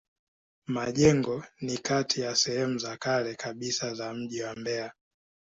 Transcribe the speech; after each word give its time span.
Majengo 0.67 1.43
ni 1.61 1.77
kati 1.77 2.21
ya 2.21 2.35
sehemu 2.35 2.79
za 2.79 2.97
kale 2.97 3.35
kabisa 3.35 3.93
za 3.93 4.13
mji 4.13 4.41
wa 4.43 4.55
Mbeya. 4.55 4.93